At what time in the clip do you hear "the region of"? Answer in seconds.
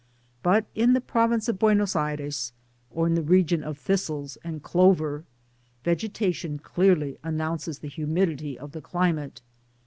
3.13-3.77